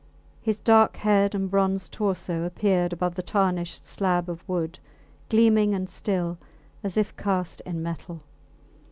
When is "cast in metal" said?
7.17-8.23